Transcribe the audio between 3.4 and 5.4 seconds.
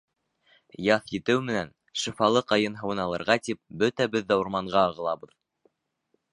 тип, бөтәбеҙ ҙә урманға ағылабыҙ.